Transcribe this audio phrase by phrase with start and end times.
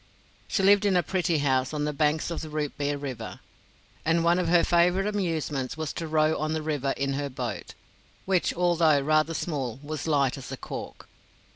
[0.47, 3.39] She lived in a pretty house on the banks of Rootbeer River,
[4.03, 7.75] and one of her favorite amusements was to row on the river in her boat,
[8.25, 11.07] which, although rather small, was light as a cork.